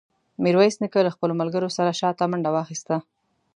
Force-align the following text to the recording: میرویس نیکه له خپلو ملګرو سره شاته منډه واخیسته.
میرویس 0.43 0.75
نیکه 0.81 0.99
له 1.05 1.11
خپلو 1.15 1.33
ملګرو 1.41 1.69
سره 1.77 1.97
شاته 1.99 2.23
منډه 2.31 2.49
واخیسته. 2.55 2.95